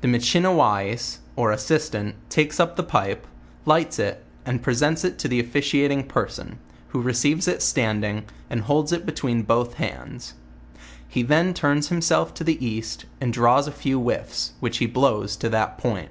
[0.00, 3.26] The Michiniwais, or Assistant, takes up tne pipe,
[3.64, 8.92] lights it, and presents it to the officiating person, who receives it standing, and holds
[8.92, 10.34] it between both his hands.
[11.08, 15.34] He then turns himself to the east, and draws a few whiffs, which he blows
[15.38, 16.10] to that point..